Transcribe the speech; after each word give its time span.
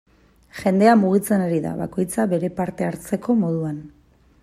Jendea 0.59 0.95
mugitzen 1.01 1.45
ari 1.49 1.61
da, 1.67 1.75
bakoitza 1.83 2.25
bere 2.35 2.53
parte 2.61 2.91
hartzeko 2.91 3.41
moduan. 3.47 3.83